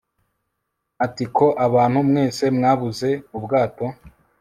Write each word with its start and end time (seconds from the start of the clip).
ati 1.05 1.25
ko 1.35 1.45
abantu 1.65 1.97
mwese 2.09 2.43
mwabuze 2.57 3.09
ubwato 3.37 3.85